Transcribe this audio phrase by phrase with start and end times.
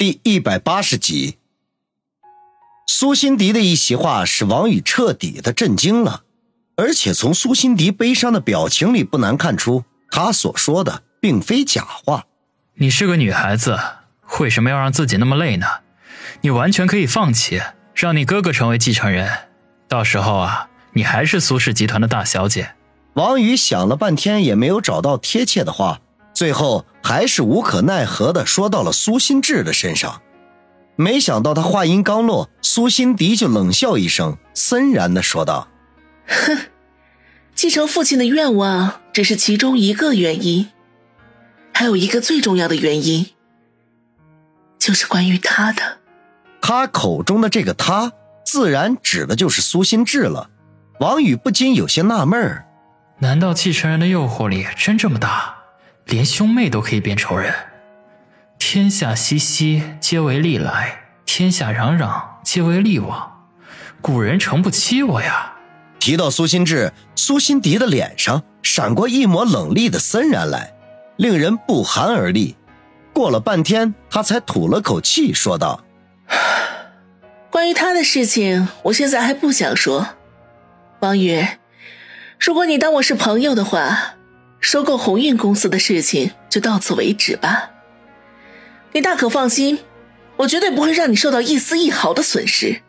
[0.00, 1.36] 第一百八十集，
[2.86, 6.22] 苏辛迪的一席话使王宇彻底的震惊了，
[6.74, 12.24] 而且从苏辛迪悲伤的表情里不难看出，他所说的并非假话。
[12.76, 13.78] 你是个女孩子，
[14.38, 15.66] 为什么要让自己那么累呢？
[16.40, 17.60] 你完全可以放弃，
[17.94, 19.30] 让你哥哥成为继承人，
[19.86, 22.70] 到时候啊，你还是苏氏集团的大小姐。
[23.12, 26.00] 王宇想了半天也没有找到贴切的话。
[26.40, 30.22] 最后还是无可奈何的说到了苏心志的身上，
[30.96, 35.68] 没想到他话音刚落，苏心迪就冷笑一声，森然的说道
[36.26, 36.56] ：“哼，
[37.54, 40.70] 继承父亲的愿望只是其中一个原因，
[41.74, 43.26] 还有一个最重要的原因，
[44.78, 45.98] 就是关于他的。
[46.62, 48.14] 他口中的这个他，
[48.46, 50.48] 自然指的就是苏心志了。
[51.00, 52.64] 王宇不禁有些纳闷儿：
[53.18, 55.56] 难道继承人的诱惑力真这么大？”
[56.10, 57.54] 连兄妹都可以变仇人，
[58.58, 63.46] 天下熙熙，皆为利来；天下攘攘，皆为利往。
[64.00, 65.52] 古人诚不欺我呀！
[66.00, 70.72] 提到苏心志，苏心迪的脸上闪过一抹冷厉的森然来，
[71.16, 72.56] 令人不寒而栗。
[73.12, 75.84] 过了半天，他才吐了口气，说道
[77.50, 80.08] ：“关于他的事情，我现在还不想说。
[80.98, 81.46] 王宇，
[82.40, 84.14] 如果你当我是朋友的话。”
[84.60, 87.70] 收购鸿运公司的事情就到此为止吧。
[88.92, 89.78] 你大可放心，
[90.36, 92.82] 我绝对不会让你受到一丝一毫的损失。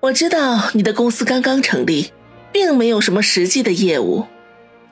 [0.00, 2.12] 我知道你的公司刚刚成立，
[2.52, 4.26] 并没有什么实际的业务。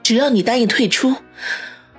[0.02, 1.16] 只要你答应退出，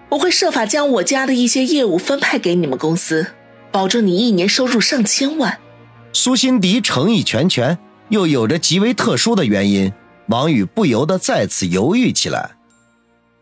[0.09, 3.27] 我会设法将我家的一些业务分派给你们公司，
[3.71, 5.59] 保证你一年收入上千万。
[6.13, 7.77] 苏辛迪诚意全全，
[8.09, 9.91] 又有着极为特殊的原因，
[10.27, 12.51] 王宇不由得再次犹豫起来。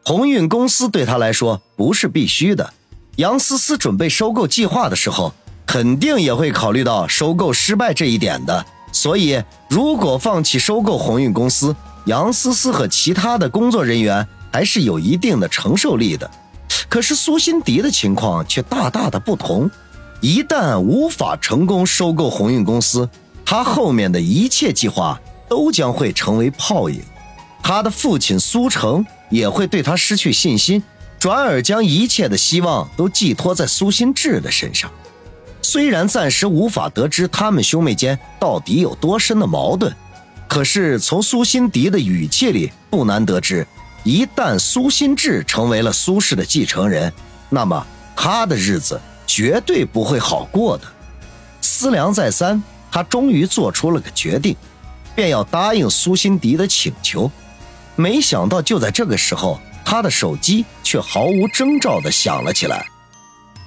[0.06, 2.74] 鸿运公司对他来说不是必须的。
[3.16, 5.34] 杨思思准备收购计划的时候，
[5.66, 8.66] 肯定也会考虑到收购失败这一点的。
[8.92, 11.74] 所以，如果放弃收购鸿运公司，
[12.06, 16.30] 杨思思和其他的工作人员还是有一定的承受力的。
[16.90, 19.72] 可是苏辛迪的情况却大大的不同。
[20.20, 23.10] 一旦无法成功收购鸿运公司，
[23.46, 27.02] 他后面的一切计划都将会成为泡影。
[27.62, 29.06] 他的父亲苏成。
[29.34, 30.84] 也会对他失去信心，
[31.18, 34.92] 转而将一切的希望都寄托在苏心志的身上。
[35.60, 39.92] 虽然暂时无法得知他们兄妹间到底有多深的矛盾，
[40.48, 43.66] 可是从苏心迪的语气里不难得知，
[44.04, 47.12] 一旦苏心志成为了苏氏的继承人，
[47.50, 47.84] 那么
[48.16, 50.84] 他的日子绝对不会好过的。
[51.60, 52.62] 思量再三，
[52.92, 54.56] 他终于做出了个决定，
[55.16, 57.32] 便要答应苏心迪的请求。
[57.96, 62.86] 没想到，就在这个时候，他的手机却毫无征兆地响了起来。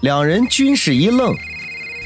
[0.00, 1.32] 两人均是一愣，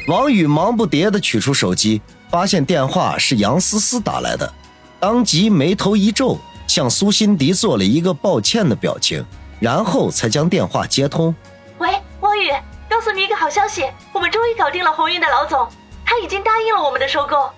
[0.07, 4.53] 王宇忙不迭地取出手机，发现电话是杨思思打来的，
[4.99, 9.25] 当即眉头一皱，向苏辛迪做了一个抱歉的表情，
[9.59, 11.35] 然后才将电话接通。
[11.79, 12.51] 喂，王宇，
[12.89, 15.67] 告诉你一个好消息，我们终于搞定了鸿运的老总，
[16.05, 17.51] 他已经答应了我们的收购。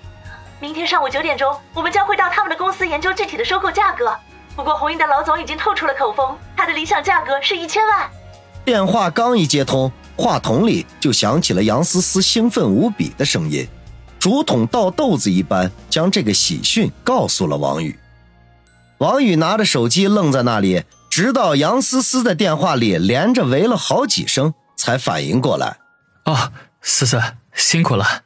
[0.61, 4.17] 明天上午九点钟，我们将会到他们的公司研究具体的收购价格。
[4.55, 8.11] 不过，鸿运的老总已经透出了口风，他的理想价格是一千万。
[8.65, 13.67] 电话刚一接通，话筒里就响起了杨思思兴奋无比的声音，
[14.21, 17.99] 竹筒倒豆子一般将这个喜讯告诉了王宇。
[18.99, 25.79] 王宇拿着手机愣在那里，直到杨思思在电话里连着喂了好几声，才反应过来
[26.27, 26.53] ：“哦，
[26.83, 27.21] 思思
[27.55, 28.23] 辛苦了。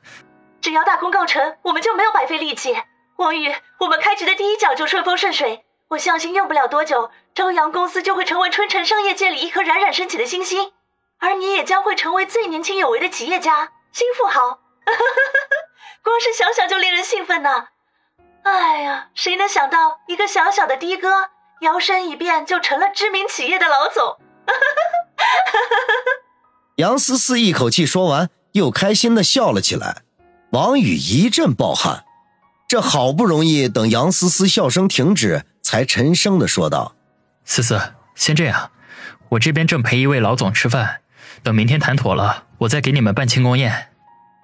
[0.60, 2.74] 只要大功告成，我们就没有白费力气。
[3.16, 10.72] 王宇，我们开局的第一脚就顺风顺水。”我相信用不了多久，朝阳公司就会成为春城商业界里一颗冉冉升起的星星，
[11.20, 14.58] 而你也将会成为最年轻有为的企业家、新富豪。
[16.02, 17.68] 光是想想就令人兴奋呢。
[18.42, 21.30] 哎呀，谁能想到一个小小的的哥，
[21.60, 24.18] 摇身一变就成了知名企业的老总？
[26.76, 30.02] 杨思思一口气说完，又开心的笑了起来。
[30.50, 32.04] 王宇一阵暴汗，
[32.66, 35.46] 这好不容易等杨思思笑声停止。
[35.66, 36.94] 才沉声的说道
[37.44, 38.70] ：“思思，先这样，
[39.30, 41.00] 我这边正陪一位老总吃饭，
[41.42, 43.88] 等明天谈妥了，我再给你们办庆功宴。”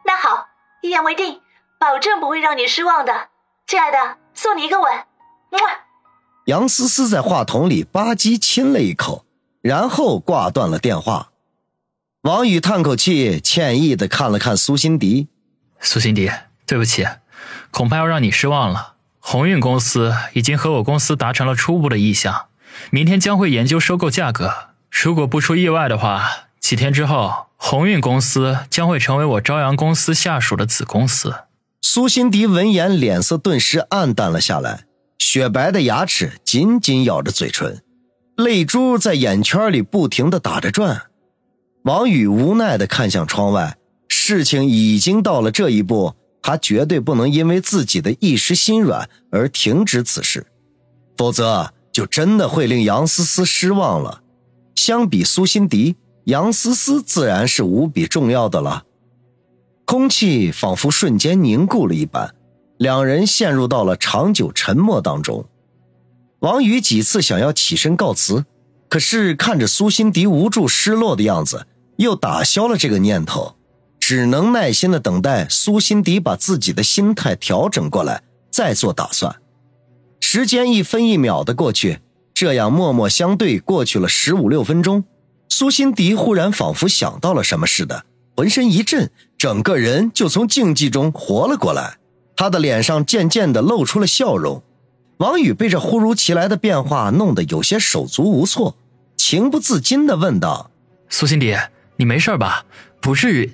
[0.04, 0.48] 那好，
[0.82, 1.40] 一言为定，
[1.78, 3.28] 保证不会让你失望的，
[3.68, 4.92] 亲爱的，送你一个吻。
[5.52, 5.58] 么。
[6.46, 9.24] 杨思思在话筒里吧唧亲了一口，
[9.60, 11.30] 然后挂断了电话。
[12.22, 15.28] 王宇叹口气，歉意的看了看苏辛迪
[15.78, 16.28] ：“苏辛迪，
[16.66, 17.06] 对不起，
[17.70, 18.91] 恐怕要让你失望了。”
[19.24, 22.46] 鸿运公司已经和我公司达成了初步的意向，
[22.90, 24.52] 明天将会研究收购价格。
[24.90, 26.28] 如果不出意外的话，
[26.60, 31.34] 几天之后，鸿运公司将会成为我朝阳公司下属的子公司。
[31.80, 34.84] 苏辛迪闻言，脸色顿时暗淡了下来，
[35.18, 37.80] 雪白的牙齿紧紧咬着嘴唇，
[38.36, 41.02] 泪珠在眼圈里不停的打着转。
[41.84, 43.76] 王宇无奈的看向窗外，
[44.08, 50.46] 事情已经到了这一步，他绝对不能因为自己的一时心软而停止此事，
[51.16, 54.22] 否则就真的会令杨思思失望了。
[54.74, 55.94] 相比苏辛迪，
[56.24, 58.84] 杨思思自然是无比重要的了。
[59.84, 62.34] 空气仿佛瞬间凝固了一般，
[62.78, 65.44] 两人陷入到了长久沉默当中。
[66.40, 68.44] 王宇几次想要起身告辞，
[68.88, 71.66] 可是看着苏辛迪无助失落的样子，
[71.98, 73.54] 又打消了这个念头，
[74.04, 79.36] 只能耐心的等待苏辛迪把自己的心态调整过来，再做打算。
[80.18, 82.00] 时间一分一秒的过去，
[82.34, 85.04] 这样默默相对过去了十五六分钟。
[85.48, 88.04] 苏辛迪忽然仿佛想到了什么似的，
[88.36, 89.08] 浑身一震，
[89.38, 91.98] 整个人就从静寂中活了过来。
[92.34, 94.64] 他的脸上渐渐的露出了笑容。
[95.18, 98.76] 王宇被这忽如其来的变化弄得有些手足无措，
[99.16, 100.72] 情不自禁的问道
[101.08, 101.56] ：“苏辛迪，
[101.94, 102.66] 你没事吧？
[103.00, 103.52] 不至于。”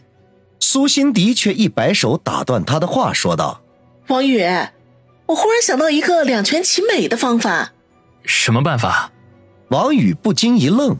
[0.60, 3.62] 苏辛迪却一摆手打断他的话，说道
[4.08, 4.42] ：“王宇，
[5.26, 7.72] 我忽然想到一个两全其美的方法。
[8.24, 9.12] 什么办法？”
[9.70, 10.96] 王宇不禁一愣。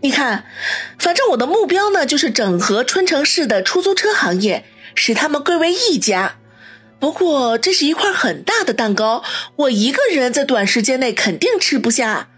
[0.00, 0.44] 你看，
[0.98, 4.64] 反正我的目标呢，就是整合春城市的出租车行业，
[4.96, 6.34] 使他们归为一家。
[6.98, 9.22] 不过，这是一块很大的蛋糕，
[9.56, 12.28] 我一个人在短时间内肯定吃不下。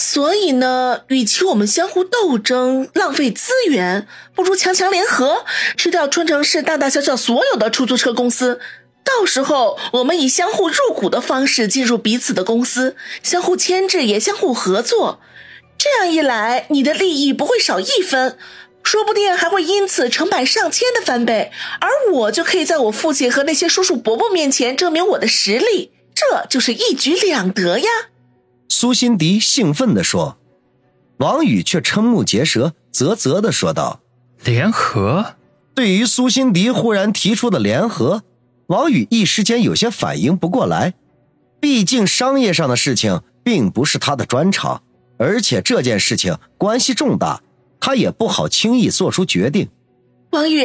[0.00, 5.44] 所以呢，与其我们相互斗争、浪费资源，不如强强联合，
[5.76, 8.60] 吃掉春城市大大小小所有的出租车公司。
[9.02, 15.18] 到时候，我们以相互入股的方式进入彼此的公司，相互牵制，也相互合作。
[15.76, 18.38] 这样一来，你的利益不会少一分，
[18.84, 21.50] 说不定还会因此成百上千的翻倍，
[21.80, 27.88] 而我就可以在我父亲和那些叔叔伯伯面前证明我的实力，这就是一举两得呀！
[28.68, 30.38] 苏辛迪兴奋地说。
[31.18, 34.02] 王宇却瞠目结舌，啧啧地说道
[34.44, 35.34] ：“联合？”
[35.74, 38.22] 对于苏辛迪忽然提出的联合，
[38.68, 40.94] 王宇一时间有些反应不过来，
[41.58, 44.82] 毕竟商业上的事情并不是他的专长。
[45.18, 47.42] 而且这件事情关系重大，
[47.80, 49.68] 他也不好轻易做出决定。
[50.30, 50.64] 王宇，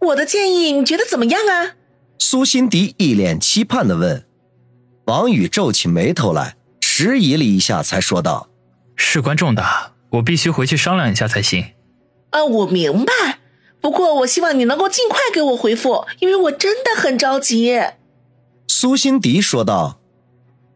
[0.00, 1.76] 我的建议你觉得怎么样啊？
[2.18, 4.26] 苏辛迪一脸期盼的问。
[5.04, 8.48] 王宇皱起眉头来，迟疑了一下，才说道
[8.96, 11.72] ：“事关重大，我必须回去商量一下才行。”
[12.30, 13.12] 啊，我明白。
[13.80, 17.80] 不过我希望你能够尽快给我回复，因为我真的很着急。”
[18.68, 20.00] 苏辛迪说道。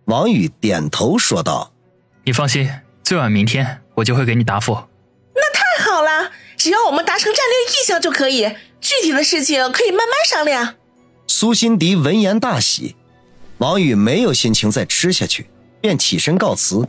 [0.06, 1.73] 王宇点头说道
[2.25, 2.69] ：“你放心。”
[3.03, 4.73] 最晚明天我就会给你答复。
[5.35, 10.76] 那太好了，只要我们达成战略意向就可以，具体的事情可以慢慢商量。
[11.26, 12.94] 苏辛迪闻言大喜，
[13.58, 15.50] 王宇没有心情再吃下去，
[15.81, 16.87] 便起身告辞。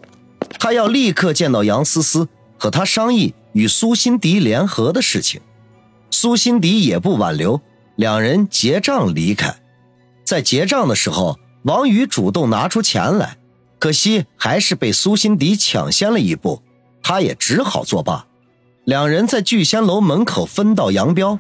[0.60, 2.28] 他要立刻见到杨思思，
[2.58, 5.42] 和他商议与苏辛迪联合的事情。
[6.10, 7.62] 苏辛迪也不挽留，
[7.96, 9.56] 两人结账离开。
[10.24, 13.38] 在结账的时候，王宇主动拿出钱来。
[13.80, 16.62] 可惜还是被苏辛迪抢先了一步，
[17.02, 18.28] 他也只好作罢。
[18.86, 21.40] 两人在聚仙楼门口分道扬镳。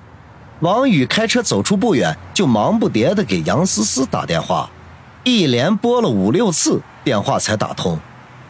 [0.61, 4.71] 王宇开车走出不远，就忙不迭地给杨思思打电话，
[5.23, 7.99] 一连拨了五六次电话才打通。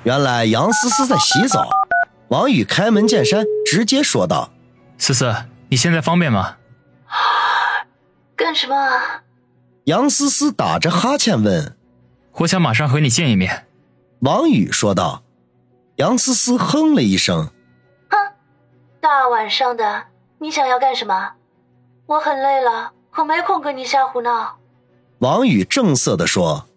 [0.04, 1.70] 原来杨思思在洗澡。
[2.30, 4.52] 王宇开门见山，直接说道
[4.98, 5.36] ：“思思，
[5.70, 6.58] 你现在方便吗
[8.36, 8.76] ？”“干什么？”
[9.86, 11.76] 杨思思打着哈欠问。
[12.40, 13.68] “我想马上和你见一面。”
[14.22, 15.24] 王宇说道
[15.98, 17.50] ：“杨思思哼了一声，
[18.10, 18.18] 哼，
[19.02, 20.06] 大晚上的，
[20.40, 21.34] 你想要干什么？
[22.06, 24.58] 我很累了，可没空跟你瞎胡闹。”
[25.20, 26.68] 王宇正色的说：“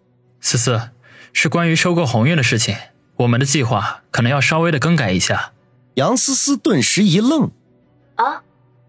[0.41, 0.89] 思思，
[1.37, 2.77] 是关于收购鸿运的事情，
[3.17, 5.51] 我们的计划可能要稍微的更改一下。”
[5.95, 7.51] 杨思思顿时一愣
[8.15, 8.41] ：“啊，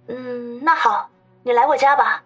[0.07, 1.11] 嗯，那好，
[1.43, 2.23] 你来我家吧，